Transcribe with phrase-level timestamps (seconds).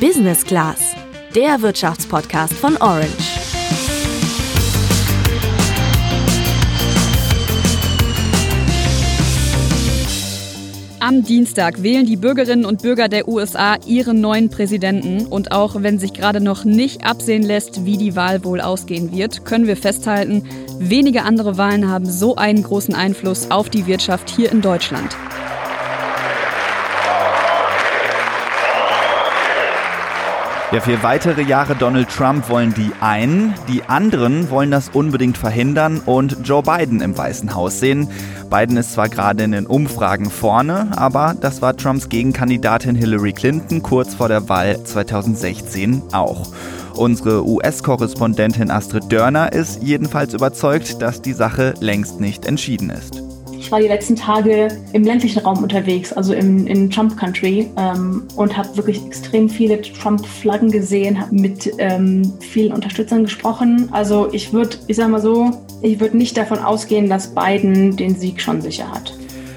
[0.00, 0.94] Business Class,
[1.34, 3.08] der Wirtschaftspodcast von Orange.
[11.00, 15.26] Am Dienstag wählen die Bürgerinnen und Bürger der USA ihren neuen Präsidenten.
[15.26, 19.46] Und auch wenn sich gerade noch nicht absehen lässt, wie die Wahl wohl ausgehen wird,
[19.46, 20.46] können wir festhalten,
[20.78, 25.16] wenige andere Wahlen haben so einen großen Einfluss auf die Wirtschaft hier in Deutschland.
[30.72, 36.00] Ja, für weitere Jahre Donald Trump wollen die einen, die anderen wollen das unbedingt verhindern
[36.04, 38.08] und Joe Biden im Weißen Haus sehen.
[38.50, 43.80] Biden ist zwar gerade in den Umfragen vorne, aber das war Trumps Gegenkandidatin Hillary Clinton
[43.80, 46.48] kurz vor der Wahl 2016 auch.
[46.96, 53.22] Unsere US-Korrespondentin Astrid Dörner ist jedenfalls überzeugt, dass die Sache längst nicht entschieden ist.
[53.66, 58.22] Ich war die letzten Tage im ländlichen Raum unterwegs, also im, in Trump Country ähm,
[58.36, 63.88] und habe wirklich extrem viele Trump-Flaggen gesehen, habe mit ähm, vielen Unterstützern gesprochen.
[63.90, 65.50] Also ich würde, ich sage mal so,
[65.82, 69.15] ich würde nicht davon ausgehen, dass Biden den Sieg schon sicher hat.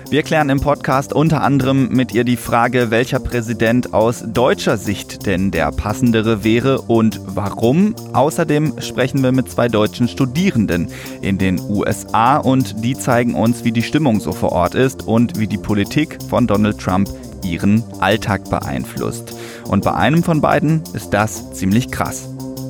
[0.10, 5.28] Wir klären im Podcast unter anderem mit ihr die Frage, welcher Präsident aus deutscher Sicht
[5.28, 7.94] denn der passendere wäre und warum.
[8.14, 10.88] Außerdem sprechen wir mit zwei deutschen Studierenden
[11.22, 15.38] in den USA und die zeigen uns, wie die Stimmung so vor Ort ist und
[15.40, 17.08] wie die Politik von Donald Trump
[17.44, 19.36] ihren Alltag beeinflusst.
[19.66, 22.30] Und bei einem von beiden ist das ziemlich krass.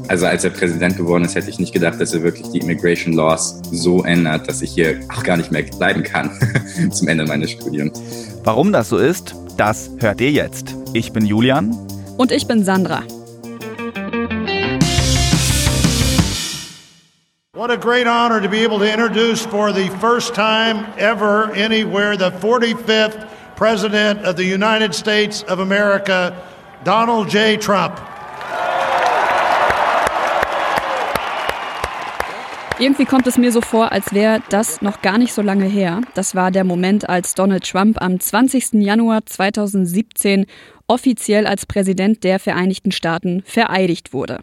[0.10, 3.14] Also als er Präsident geworden ist, hätte ich nicht gedacht, dass er wirklich die Immigration
[3.14, 6.32] Laws so ändert, dass ich hier auch gar nicht mehr bleiben kann
[6.92, 8.02] zum Ende meines Studiums.
[8.44, 10.76] Warum das so ist, das hört ihr jetzt.
[10.94, 11.78] Ich bin Julian.
[12.18, 13.04] Und ich bin Sandra.
[17.54, 22.18] What a great honor to be able to introduce for the first time ever anywhere
[22.18, 26.34] the 45th President of the United States of America,
[26.84, 27.58] Donald J.
[27.62, 28.09] Trump.
[32.80, 36.00] Irgendwie kommt es mir so vor, als wäre das noch gar nicht so lange her.
[36.14, 38.76] Das war der Moment, als Donald Trump am 20.
[38.76, 40.46] Januar 2017
[40.88, 44.40] offiziell als Präsident der Vereinigten Staaten vereidigt wurde.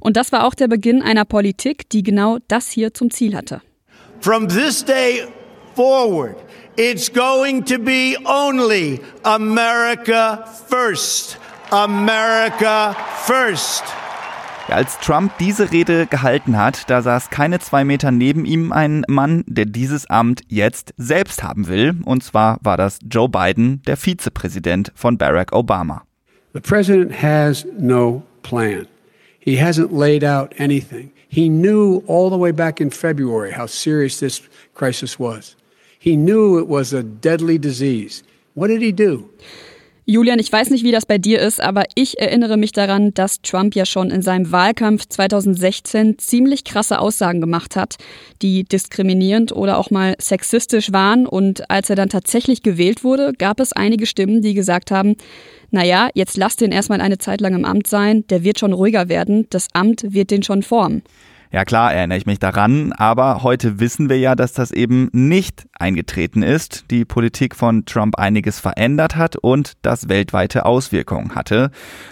[0.00, 3.62] Und das war auch der Beginn einer Politik, die genau das hier zum Ziel hatte.
[4.20, 5.22] From this day
[5.76, 6.34] forward,
[6.76, 11.38] it's going to be only America first.
[11.70, 12.94] America
[13.26, 13.84] first.
[14.68, 19.04] Ja, als Trump diese Rede gehalten hat, da saß keine zwei Meter neben ihm ein
[19.08, 21.94] Mann, der dieses Amt jetzt selbst haben will.
[22.04, 26.02] Und zwar war das Joe Biden, der Vizepräsident von Barack Obama.
[26.52, 28.86] The president has no plan.
[29.38, 31.12] He hasn't laid out anything.
[31.28, 34.42] He knew all the way back in February how serious this
[34.74, 35.56] crisis was.
[35.98, 38.24] He knew it was a deadly disease.
[38.54, 39.28] What did he do?
[40.08, 43.42] Julian, ich weiß nicht, wie das bei dir ist, aber ich erinnere mich daran, dass
[43.42, 47.96] Trump ja schon in seinem Wahlkampf 2016 ziemlich krasse Aussagen gemacht hat,
[48.40, 51.26] die diskriminierend oder auch mal sexistisch waren.
[51.26, 55.16] Und als er dann tatsächlich gewählt wurde, gab es einige Stimmen, die gesagt haben,
[55.72, 59.08] naja, jetzt lasst den erstmal eine Zeit lang im Amt sein, der wird schon ruhiger
[59.08, 61.02] werden, das Amt wird den schon formen.
[61.56, 65.66] Ja klar, erinnere ich mich daran, aber heute wissen wir ja, dass das eben nicht
[65.72, 71.70] eingetreten ist, die Politik von Trump einiges verändert hat und das weltweite Auswirkungen hatte.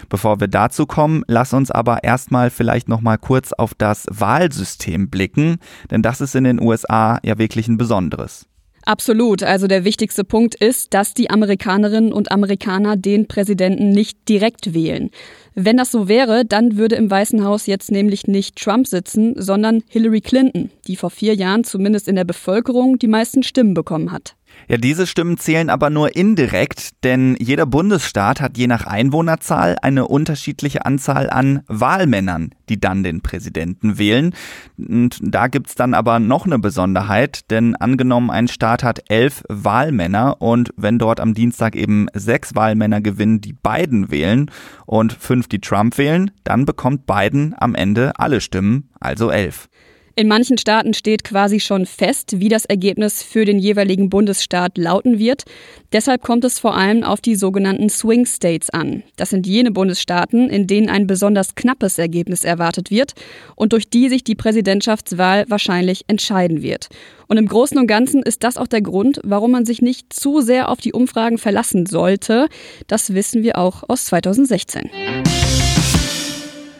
[0.09, 5.11] Bevor wir dazu kommen, lass uns aber erstmal vielleicht noch mal kurz auf das Wahlsystem
[5.11, 5.57] blicken,
[5.91, 8.47] denn das ist in den USA ja wirklich ein besonderes.
[8.85, 9.41] Absolut.
[9.41, 15.09] Also der wichtigste Punkt ist, dass die Amerikanerinnen und Amerikaner den Präsidenten nicht direkt wählen.
[15.57, 19.83] Wenn das so wäre, dann würde im Weißen Haus jetzt nämlich nicht Trump sitzen, sondern
[19.87, 24.35] Hillary Clinton, die vor vier Jahren zumindest in der Bevölkerung die meisten Stimmen bekommen hat.
[24.67, 30.07] Ja, diese Stimmen zählen aber nur indirekt, denn jeder Bundesstaat hat je nach Einwohnerzahl eine
[30.07, 34.33] unterschiedliche Anzahl an Wahlmännern, die dann den Präsidenten wählen.
[34.77, 40.41] Und da gibt's dann aber noch eine Besonderheit, denn angenommen, ein Staat hat elf Wahlmänner
[40.41, 44.49] und wenn dort am Dienstag eben sechs Wahlmänner gewinnen, die Biden wählen
[44.87, 49.69] und fünf, die Trump wählen, dann bekommt Biden am Ende alle Stimmen, also elf.
[50.17, 55.19] In manchen Staaten steht quasi schon fest, wie das Ergebnis für den jeweiligen Bundesstaat lauten
[55.19, 55.43] wird.
[55.91, 59.03] Deshalb kommt es vor allem auf die sogenannten Swing States an.
[59.17, 63.11] Das sind jene Bundesstaaten, in denen ein besonders knappes Ergebnis erwartet wird
[63.57, 66.87] und durch die sich die Präsidentschaftswahl wahrscheinlich entscheiden wird.
[67.27, 70.39] Und im Großen und Ganzen ist das auch der Grund, warum man sich nicht zu
[70.39, 72.47] sehr auf die Umfragen verlassen sollte.
[72.87, 74.89] Das wissen wir auch aus 2016.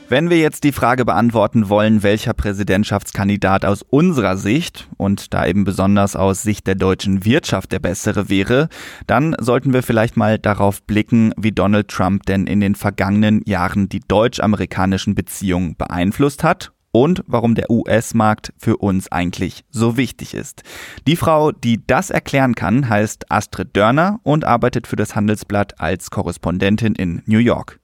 [0.08, 5.64] Wenn wir jetzt die Frage beantworten wollen, welcher Präsidentschaftskandidat aus unserer Sicht und da eben
[5.64, 8.70] besonders aus Sicht der deutschen Wirtschaft der bessere wäre,
[9.08, 13.90] dann sollten wir vielleicht mal darauf blicken, wie Donald Trump denn in den vergangenen Jahren
[13.90, 20.62] die deutsch-amerikanischen Beziehungen beeinflusst hat und warum der US-Markt für uns eigentlich so wichtig ist.
[21.08, 26.12] Die Frau, die das erklären kann, heißt Astrid Dörner und arbeitet für das Handelsblatt als
[26.12, 27.80] Korrespondentin in New York.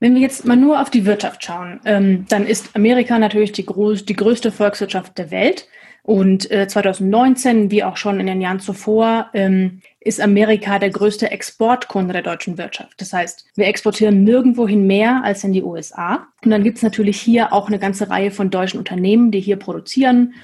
[0.00, 3.66] Wenn wir jetzt mal nur auf die Wirtschaft schauen, ähm, dann ist Amerika natürlich die,
[3.66, 5.68] groß, die größte Volkswirtschaft der Welt.
[6.02, 11.32] Und äh, 2019, wie auch schon in den Jahren zuvor, ähm, ist Amerika der größte
[11.32, 13.00] Exportkunde der deutschen Wirtschaft.
[13.00, 16.28] Das heißt, wir exportieren nirgendwohin mehr als in die USA.
[16.44, 19.56] Und dann gibt es natürlich hier auch eine ganze Reihe von deutschen Unternehmen, die hier
[19.56, 20.34] produzieren.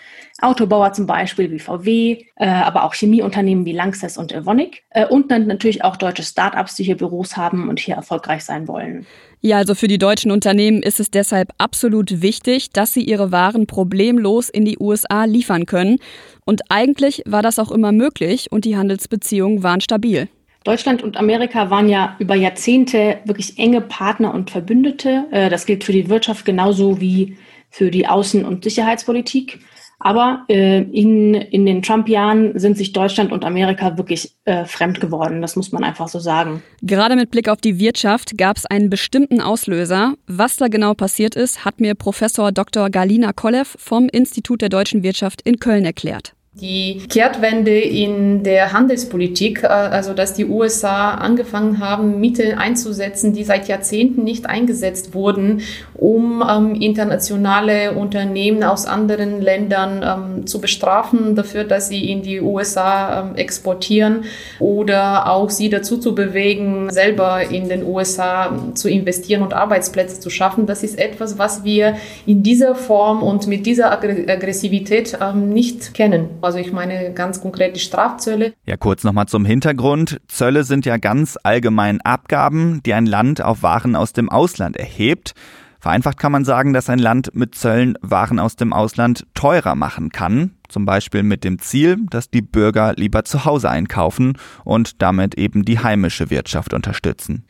[0.43, 5.31] Autobauer zum Beispiel wie VW, äh, aber auch Chemieunternehmen wie Lanxess und Evonik äh, und
[5.31, 9.07] dann natürlich auch deutsche Startups, die hier Büros haben und hier erfolgreich sein wollen.
[9.41, 13.67] Ja, also für die deutschen Unternehmen ist es deshalb absolut wichtig, dass sie ihre Waren
[13.67, 15.99] problemlos in die USA liefern können.
[16.45, 20.29] Und eigentlich war das auch immer möglich und die Handelsbeziehungen waren stabil.
[20.65, 25.25] Deutschland und Amerika waren ja über Jahrzehnte wirklich enge Partner und Verbündete.
[25.33, 27.37] Äh, das gilt für die Wirtschaft genauso wie
[27.69, 29.59] für die Außen- und Sicherheitspolitik.
[30.05, 35.41] Aber äh, in, in den Trump-Jahren sind sich Deutschland und Amerika wirklich äh, fremd geworden.
[35.43, 36.61] Das muss man einfach so sagen.
[36.83, 40.15] Gerade mit Blick auf die Wirtschaft gab es einen bestimmten Auslöser.
[40.27, 42.91] Was da genau passiert ist, hat mir Professor Dr.
[42.91, 46.35] Galina Kollev vom Institut der deutschen Wirtschaft in Köln erklärt.
[46.61, 53.43] Die Kehrtwende in der Handelspolitik, äh, also dass die USA angefangen haben, Mittel einzusetzen, die
[53.43, 55.63] seit Jahrzehnten nicht eingesetzt wurden,
[55.95, 62.43] um ähm, internationale Unternehmen aus anderen Ländern ähm, zu bestrafen dafür, dass sie in die
[62.43, 64.25] USA ähm, exportieren
[64.59, 70.29] oder auch sie dazu zu bewegen, selber in den USA zu investieren und Arbeitsplätze zu
[70.29, 70.67] schaffen.
[70.67, 71.97] Das ist etwas, was wir
[72.27, 76.42] in dieser Form und mit dieser Aggressivität nicht kennen.
[76.43, 78.55] Also ich meine ganz konkret die Strafzölle.
[78.67, 80.21] Ja, kurz nochmal zum Hintergrund.
[80.29, 85.35] Zölle sind ja ganz allgemein Abgaben, die ein Land auf Waren aus dem Ausland erhebt.
[85.83, 90.11] Vereinfacht kann man sagen, dass ein Land mit Zöllen Waren aus dem Ausland teurer machen
[90.11, 95.35] kann, zum Beispiel mit dem Ziel, dass die Bürger lieber zu Hause einkaufen und damit
[95.37, 97.47] eben die heimische Wirtschaft unterstützen.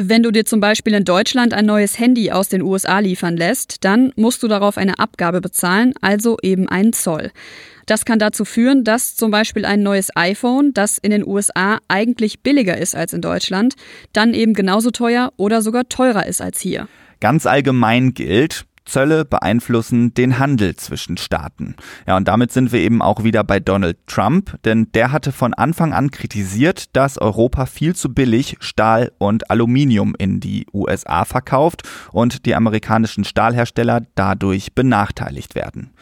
[0.00, 3.84] Wenn du dir zum Beispiel in Deutschland ein neues Handy aus den USA liefern lässt,
[3.84, 7.30] dann musst du darauf eine Abgabe bezahlen, also eben einen Zoll.
[7.84, 12.40] Das kann dazu führen, dass zum Beispiel ein neues iPhone, das in den USA eigentlich
[12.40, 13.74] billiger ist als in Deutschland,
[14.14, 16.88] dann eben genauso teuer oder sogar teurer ist als hier.
[17.20, 21.76] Ganz allgemein gilt, Zölle beeinflussen den Handel zwischen Staaten.
[22.06, 25.54] Ja, und damit sind wir eben auch wieder bei Donald Trump, denn der hatte von
[25.54, 31.82] Anfang an kritisiert, dass Europa viel zu billig Stahl und Aluminium in die USA verkauft
[32.12, 35.92] und die amerikanischen Stahlhersteller dadurch benachteiligt werden.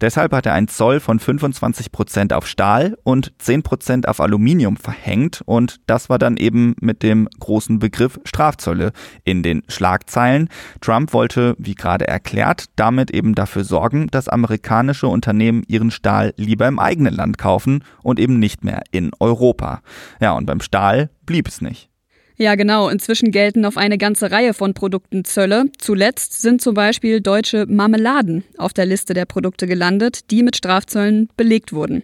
[0.00, 4.76] Deshalb hat er einen Zoll von 25 Prozent auf Stahl und 10 Prozent auf Aluminium
[4.76, 8.92] verhängt und das war dann eben mit dem großen Begriff Strafzölle
[9.24, 10.48] in den Schlagzeilen.
[10.80, 16.32] Trump wollte, wie gerade erklärt, erklärt, damit eben dafür sorgen, dass amerikanische Unternehmen ihren Stahl
[16.36, 19.82] lieber im eigenen Land kaufen und eben nicht mehr in Europa.
[20.20, 21.90] Ja, und beim Stahl blieb es nicht.
[22.40, 22.88] Ja, genau.
[22.88, 25.66] Inzwischen gelten auf eine ganze Reihe von Produkten Zölle.
[25.76, 31.28] Zuletzt sind zum Beispiel deutsche Marmeladen auf der Liste der Produkte gelandet, die mit Strafzöllen
[31.36, 32.02] belegt wurden.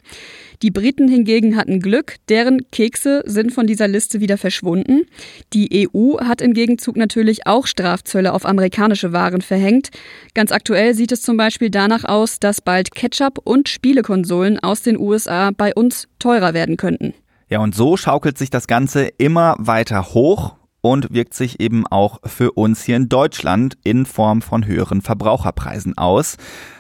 [0.61, 5.07] Die Briten hingegen hatten Glück, deren Kekse sind von dieser Liste wieder verschwunden.
[5.55, 9.89] Die EU hat im Gegenzug natürlich auch Strafzölle auf amerikanische Waren verhängt.
[10.35, 14.99] Ganz aktuell sieht es zum Beispiel danach aus, dass bald Ketchup und Spielekonsolen aus den
[14.99, 17.15] USA bei uns teurer werden könnten.
[17.49, 22.19] Ja, und so schaukelt sich das Ganze immer weiter hoch und wirkt sich eben auch
[22.25, 26.39] für uns hier in Deutschland in Form von höheren Verbraucherpreisen aus.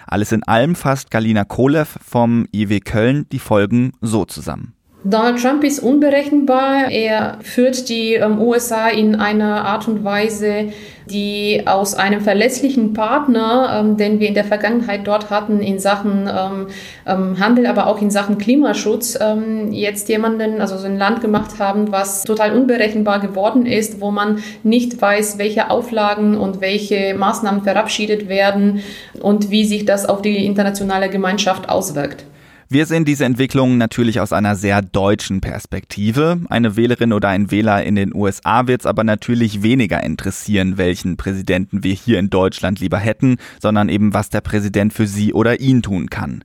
[0.08, 4.74] Alles in allem fasst Galina Kolev vom IW Köln die Folgen so zusammen.
[5.04, 6.90] Donald Trump ist unberechenbar.
[6.90, 10.72] Er führt die ähm, USA in einer Art und Weise,
[11.08, 16.28] die aus einem verlässlichen Partner, ähm, den wir in der Vergangenheit dort hatten in Sachen
[16.28, 16.66] ähm,
[17.06, 21.60] ähm Handel, aber auch in Sachen Klimaschutz, ähm, jetzt jemanden, also so ein Land gemacht
[21.60, 27.62] haben, was total unberechenbar geworden ist, wo man nicht weiß, welche Auflagen und welche Maßnahmen
[27.62, 28.82] verabschiedet werden
[29.20, 32.24] und wie sich das auf die internationale Gemeinschaft auswirkt.
[32.68, 36.40] Wir sehen diese Entwicklung natürlich aus einer sehr deutschen Perspektive.
[36.48, 41.16] Eine Wählerin oder ein Wähler in den USA wird es aber natürlich weniger interessieren, welchen
[41.16, 45.60] Präsidenten wir hier in Deutschland lieber hätten, sondern eben, was der Präsident für sie oder
[45.60, 46.42] ihn tun kann.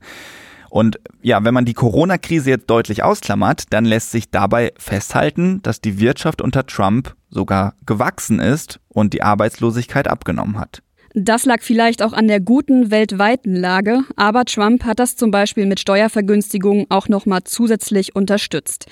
[0.70, 5.80] Und ja, wenn man die Corona-Krise jetzt deutlich ausklammert, dann lässt sich dabei festhalten, dass
[5.80, 10.82] die Wirtschaft unter Trump sogar gewachsen ist und die Arbeitslosigkeit abgenommen hat.
[11.14, 15.66] Das lag vielleicht auch an der guten weltweiten Lage, aber Trump hat das zum Beispiel
[15.66, 18.86] mit Steuervergünstigungen auch nochmal zusätzlich unterstützt.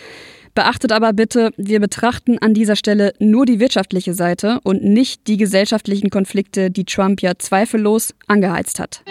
[0.55, 5.37] Beachtet aber bitte, wir betrachten an dieser Stelle nur die wirtschaftliche Seite und nicht die
[5.37, 9.03] gesellschaftlichen Konflikte, die Trump ja zweifellos angeheizt hat.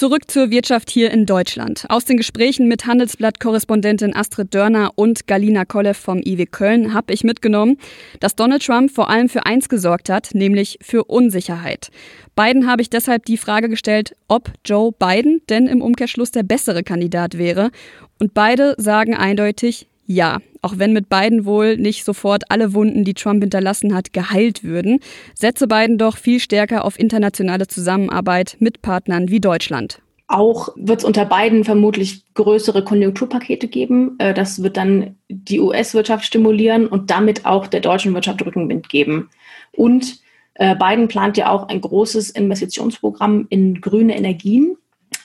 [0.00, 1.84] Zurück zur Wirtschaft hier in Deutschland.
[1.90, 7.22] Aus den Gesprächen mit Handelsblatt-Korrespondentin Astrid Dörner und Galina Kollev vom IW Köln habe ich
[7.22, 7.76] mitgenommen,
[8.18, 11.90] dass Donald Trump vor allem für eins gesorgt hat, nämlich für Unsicherheit.
[12.34, 16.82] Beiden habe ich deshalb die Frage gestellt, ob Joe Biden denn im Umkehrschluss der bessere
[16.82, 17.70] Kandidat wäre.
[18.18, 23.14] Und beide sagen eindeutig ja, auch wenn mit Biden wohl nicht sofort alle Wunden, die
[23.14, 24.98] Trump hinterlassen hat, geheilt würden,
[25.34, 30.02] setze Biden doch viel stärker auf internationale Zusammenarbeit mit Partnern wie Deutschland.
[30.26, 34.16] Auch wird es unter Biden vermutlich größere Konjunkturpakete geben.
[34.18, 39.30] Äh, das wird dann die US-Wirtschaft stimulieren und damit auch der deutschen Wirtschaft Rückenwind geben.
[39.70, 40.18] Und
[40.54, 44.76] äh, Biden plant ja auch ein großes Investitionsprogramm in grüne Energien.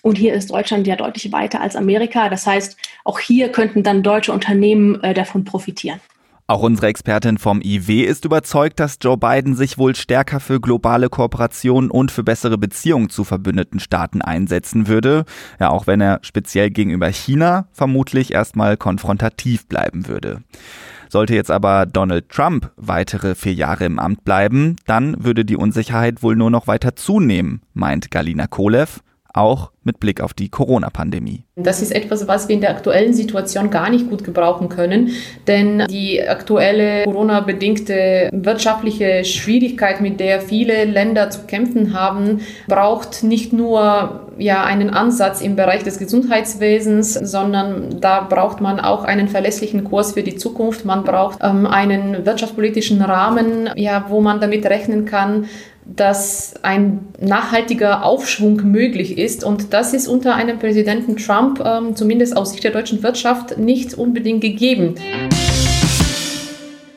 [0.06, 2.30] Und hier ist Deutschland ja deutlich weiter als Amerika.
[2.30, 6.00] Das heißt, auch hier könnten dann deutsche Unternehmen äh, davon profitieren.
[6.46, 11.10] Auch unsere Expertin vom IW ist überzeugt, dass Joe Biden sich wohl stärker für globale
[11.10, 15.26] Kooperationen und für bessere Beziehungen zu verbündeten Staaten einsetzen würde.
[15.60, 20.44] Ja, auch wenn er speziell gegenüber China vermutlich erstmal konfrontativ bleiben würde.
[21.10, 26.22] Sollte jetzt aber Donald Trump weitere vier Jahre im Amt bleiben, dann würde die Unsicherheit
[26.22, 29.00] wohl nur noch weiter zunehmen, meint Galina Kolev
[29.36, 31.44] auch mit Blick auf die Corona-Pandemie.
[31.56, 35.12] Das ist etwas, was wir in der aktuellen Situation gar nicht gut gebrauchen können,
[35.48, 43.54] denn die aktuelle Corona-bedingte wirtschaftliche Schwierigkeit, mit der viele Länder zu kämpfen haben, braucht nicht
[43.54, 49.84] nur ja einen Ansatz im Bereich des Gesundheitswesens, sondern da braucht man auch einen verlässlichen
[49.84, 50.84] Kurs für die Zukunft.
[50.84, 55.46] Man braucht ähm, einen wirtschaftspolitischen Rahmen, ja, wo man damit rechnen kann,
[55.86, 59.44] dass ein nachhaltiger Aufschwung möglich ist.
[59.44, 63.94] Und das ist unter einem Präsidenten Trump, ähm, zumindest aus Sicht der deutschen Wirtschaft, nicht
[63.94, 64.96] unbedingt gegeben.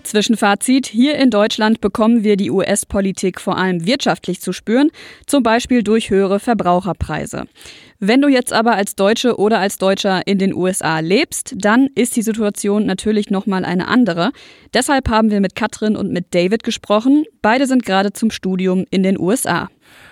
[0.08, 4.90] Zwischenfazit, hier in Deutschland bekommen wir die US-Politik vor allem wirtschaftlich zu spüren,
[5.26, 7.44] zum Beispiel durch höhere Verbraucherpreise.
[8.00, 12.16] Wenn du jetzt aber als Deutsche oder als Deutscher in den USA lebst, dann ist
[12.16, 14.30] die Situation natürlich nochmal eine andere.
[14.72, 17.24] Deshalb haben wir mit Katrin und mit David gesprochen.
[17.42, 19.68] Beide sind gerade zum Studium in den USA.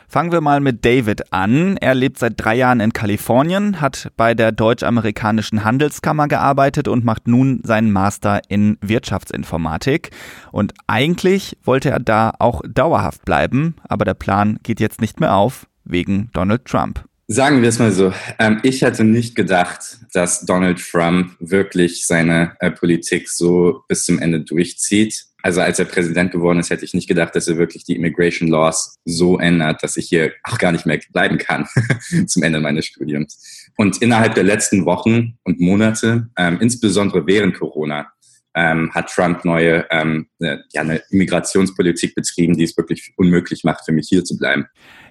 [0.08, 1.76] Fangen wir mal mit David an.
[1.78, 7.26] Er lebt seit drei Jahren in Kalifornien, hat bei der deutsch-amerikanischen Handelskammer gearbeitet und macht
[7.26, 10.10] nun seinen Master in Wirtschaftsinformatik.
[10.52, 15.34] Und eigentlich wollte er da auch dauerhaft bleiben, aber der Plan geht jetzt nicht mehr
[15.34, 17.04] auf wegen Donald Trump.
[17.28, 18.12] Sagen wir es mal so.
[18.38, 24.20] Ähm, ich hätte nicht gedacht, dass Donald Trump wirklich seine äh, Politik so bis zum
[24.20, 25.25] Ende durchzieht.
[25.42, 28.48] Also als er Präsident geworden ist, hätte ich nicht gedacht, dass er wirklich die Immigration
[28.48, 31.66] Laws so ändert, dass ich hier auch gar nicht mehr bleiben kann
[32.26, 33.70] zum Ende meines Studiums.
[33.76, 38.10] Und innerhalb der letzten Wochen und Monate, ähm, insbesondere während Corona,
[38.56, 43.84] ähm, hat Trump neue ähm, eine, ja, eine Immigrationspolitik betrieben, die es wirklich unmöglich macht,
[43.84, 44.66] für mich hier zu bleiben.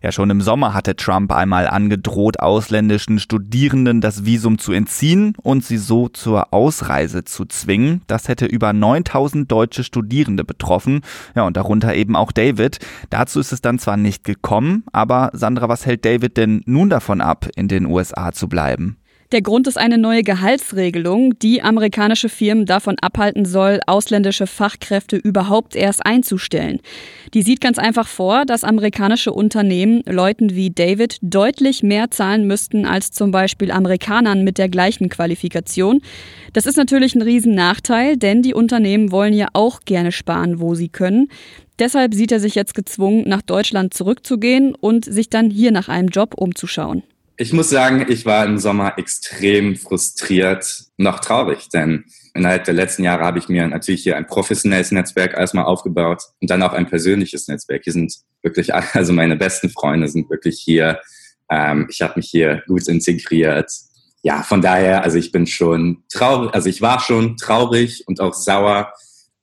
[0.05, 5.65] Ja, schon im Sommer hatte Trump einmal angedroht, ausländischen Studierenden das Visum zu entziehen und
[5.65, 8.03] sie so zur Ausreise zu zwingen.
[8.05, 11.01] Das hätte über 9000 deutsche Studierende betroffen.
[11.33, 12.77] Ja, und darunter eben auch David.
[13.09, 17.19] Dazu ist es dann zwar nicht gekommen, aber Sandra, was hält David denn nun davon
[17.19, 18.97] ab, in den USA zu bleiben?
[19.35, 25.75] Der Grund ist eine neue Gehaltsregelung, die amerikanische Firmen davon abhalten soll, ausländische Fachkräfte überhaupt
[25.75, 26.79] erst einzustellen.
[27.33, 32.85] Die sieht ganz einfach vor, dass amerikanische Unternehmen Leuten wie David deutlich mehr zahlen müssten
[32.85, 35.99] als zum Beispiel Amerikanern mit der gleichen Qualifikation.
[36.53, 40.87] Das ist natürlich ein Riesennachteil, denn die Unternehmen wollen ja auch gerne sparen, wo sie
[40.87, 41.27] können.
[41.77, 46.07] Deshalb sieht er sich jetzt gezwungen, nach Deutschland zurückzugehen und sich dann hier nach einem
[46.07, 47.03] Job umzuschauen.
[47.37, 53.03] Ich muss sagen, ich war im Sommer extrem frustriert, noch traurig, denn innerhalb der letzten
[53.03, 56.87] Jahre habe ich mir natürlich hier ein professionelles Netzwerk erstmal aufgebaut und dann auch ein
[56.87, 57.83] persönliches Netzwerk.
[57.83, 61.01] Hier sind wirklich, also meine besten Freunde sind wirklich hier.
[61.49, 63.69] Ähm, ich habe mich hier gut integriert.
[64.21, 68.33] Ja, von daher, also ich bin schon traurig, also ich war schon traurig und auch
[68.33, 68.93] sauer,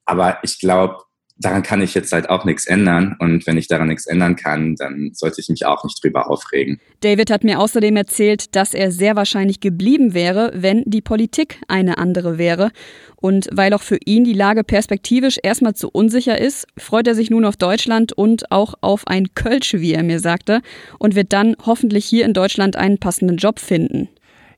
[0.07, 0.97] aber ich glaube,
[1.39, 3.17] daran kann ich jetzt halt auch nichts ändern.
[3.19, 6.81] Und wenn ich daran nichts ändern kann, dann sollte ich mich auch nicht drüber aufregen.
[7.01, 11.99] David hat mir außerdem erzählt, dass er sehr wahrscheinlich geblieben wäre, wenn die Politik eine
[11.99, 12.71] andere wäre.
[13.17, 17.31] Und weil auch für ihn die Lage perspektivisch erstmal zu unsicher ist, freut er sich
[17.31, 20.61] nun auf Deutschland und auch auf ein Kölsch, wie er mir sagte,
[20.99, 24.09] und wird dann hoffentlich hier in Deutschland einen passenden Job finden.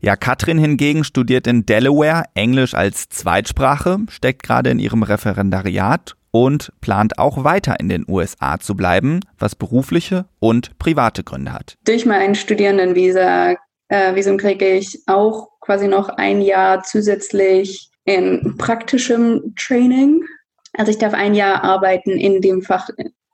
[0.01, 6.73] Ja, Katrin hingegen studiert in Delaware Englisch als Zweitsprache, steckt gerade in ihrem Referendariat und
[6.81, 11.77] plant auch weiter in den USA zu bleiben, was berufliche und private Gründe hat.
[11.85, 13.55] Durch mein Studierendenvisa
[13.89, 20.25] äh, kriege ich auch quasi noch ein Jahr zusätzlich in praktischem Training.
[20.73, 22.89] Also ich darf ein Jahr arbeiten in dem Fach,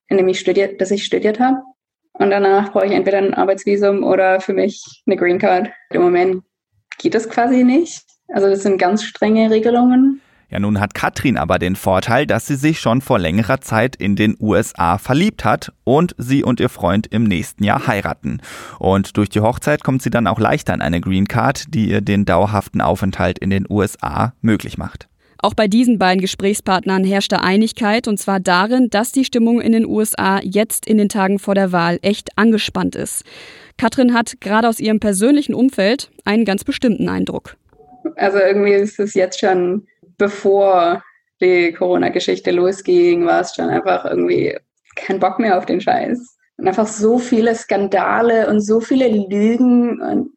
[0.09, 1.62] in dem ich studiert, das ich studiert habe.
[2.12, 5.71] Und danach brauche ich entweder ein Arbeitsvisum oder für mich eine Green Card.
[5.88, 6.42] Im Moment
[6.99, 8.02] geht das quasi nicht.
[8.28, 10.21] Also das sind ganz strenge Regelungen.
[10.50, 14.16] Ja, nun hat Katrin aber den Vorteil, dass sie sich schon vor längerer Zeit in
[14.16, 18.42] den USA verliebt hat und sie und ihr Freund im nächsten Jahr heiraten.
[18.80, 22.00] Und durch die Hochzeit kommt sie dann auch leichter an eine Green Card, die ihr
[22.00, 25.09] den dauerhaften Aufenthalt in den USA möglich macht.
[25.38, 29.87] Auch bei diesen beiden Gesprächspartnern herrschte Einigkeit, und zwar darin, dass die Stimmung in den
[29.87, 33.25] USA jetzt in den Tagen vor der Wahl echt angespannt ist.
[33.78, 37.57] Katrin hat gerade aus ihrem persönlichen Umfeld einen ganz bestimmten Eindruck.
[38.16, 39.87] Also irgendwie ist es jetzt schon
[40.20, 41.02] bevor
[41.40, 44.56] die Corona-Geschichte losging, war es schon einfach irgendwie
[44.94, 46.36] kein Bock mehr auf den Scheiß.
[46.58, 50.30] Und einfach so viele Skandale und so viele Lügen und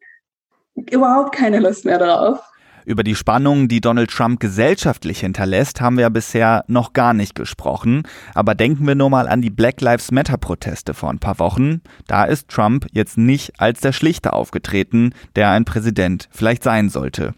[0.90, 2.40] überhaupt keine Lust mehr drauf.
[2.84, 8.02] Über die Spannungen, die Donald Trump gesellschaftlich hinterlässt, haben wir bisher noch gar nicht gesprochen.
[8.34, 11.80] Aber denken wir nur mal an die Black Lives Matter Proteste vor ein paar Wochen.
[12.06, 17.34] Da ist Trump jetzt nicht als der Schlichter aufgetreten, der ein Präsident vielleicht sein sollte.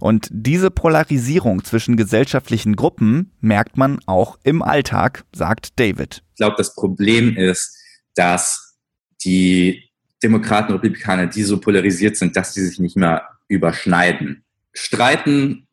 [0.00, 6.22] Und diese Polarisierung zwischen gesellschaftlichen Gruppen merkt man auch im Alltag, sagt David.
[6.30, 7.76] Ich glaube, das Problem ist,
[8.14, 8.76] dass
[9.24, 9.90] die
[10.22, 14.45] Demokraten und Republikaner, die so polarisiert sind, dass sie sich nicht mehr überschneiden.
[14.76, 15.66] Streiten,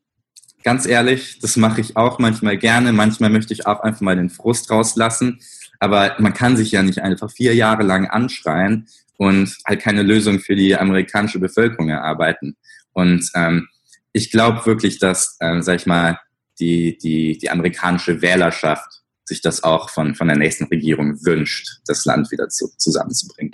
[0.63, 2.93] ganz ehrlich, das mache ich auch manchmal gerne.
[2.93, 5.39] Manchmal möchte ich auch einfach mal den Frust rauslassen.
[5.79, 10.39] Aber man kann sich ja nicht einfach vier Jahre lang anschreien und halt keine Lösung
[10.39, 12.55] für die amerikanische Bevölkerung erarbeiten.
[12.93, 13.67] Und ähm,
[14.13, 16.19] ich glaube wirklich, dass, äh, sag ich mal,
[16.59, 22.05] die, die, die amerikanische Wählerschaft sich das auch von, von der nächsten Regierung wünscht, das
[22.05, 23.51] Land wieder zu, zusammenzubringen.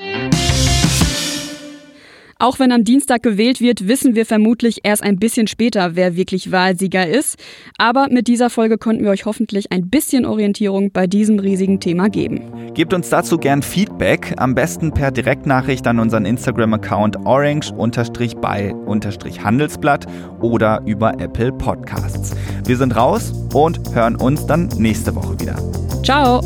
[2.42, 6.54] Auch wenn am Dienstag gewählt wird, wissen wir vermutlich erst ein bisschen später, wer wirklich
[6.54, 7.36] Wahlsieger ist.
[7.78, 12.10] Aber mit dieser Folge konnten wir euch hoffentlich ein bisschen Orientierung bei diesem riesigen Thema
[12.10, 12.40] geben.
[12.74, 20.06] Gebt uns dazu gern Feedback, am besten per Direktnachricht an unseren Instagram-Account orange-by-handelsblatt
[20.40, 22.34] oder über Apple Podcasts.
[22.66, 25.58] Wir sind raus und hören uns dann nächste Woche wieder.
[26.04, 26.40] Ciao!